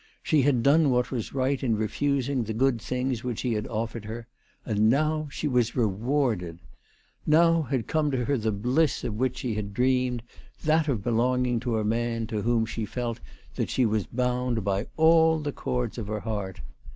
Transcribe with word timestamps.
She 0.23 0.41
had 0.41 0.63
done 0.63 0.89
what 0.89 1.11
was 1.11 1.31
right 1.31 1.61
in 1.61 1.75
refusing 1.75 2.41
the 2.45 2.55
good 2.55 2.81
things 2.81 3.23
which 3.23 3.41
he 3.41 3.53
had 3.53 3.67
offered 3.67 4.05
her, 4.05 4.25
and 4.65 4.89
now 4.89 5.27
she 5.29 5.47
was 5.47 5.75
rewarded! 5.75 6.57
Now 7.27 7.61
had 7.61 7.85
come 7.85 8.09
to 8.09 8.25
her 8.25 8.35
the 8.35 8.51
bliss 8.51 9.03
of 9.03 9.13
which 9.13 9.37
she 9.37 9.53
had 9.53 9.75
dreamed, 9.75 10.23
that 10.63 10.87
of 10.87 11.03
belonging 11.03 11.59
to 11.59 11.77
a 11.77 11.83
man 11.83 12.25
to 12.33 12.41
whom 12.41 12.65
she 12.65 12.83
felt 12.83 13.19
that 13.53 13.69
she 13.69 13.85
was 13.85 14.07
bound 14.07 14.63
by 14.63 14.87
all 14.97 15.37
the 15.39 15.51
chords 15.51 15.99
of 15.99 16.07
her 16.07 16.21
heart. 16.21 16.61